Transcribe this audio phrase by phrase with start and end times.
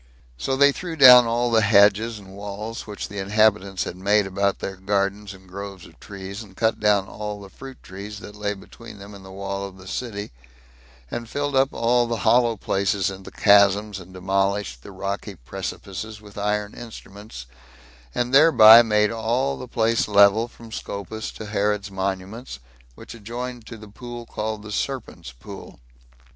[0.35, 4.57] So they threw down all the hedges and walls which the inhabitants had made about
[4.57, 8.55] their gardens and groves of trees, and cut down all the fruit trees that lay
[8.55, 10.31] between them and the wall of the city,
[11.11, 16.19] and filled up all the hollow places and the chasms, and demolished the rocky precipices
[16.19, 17.45] with iron instruments;
[18.15, 22.57] and thereby made all the place level from Scopus to Herod's monuments,
[22.95, 25.79] which adjoined to the pool called the Serpent's Pool.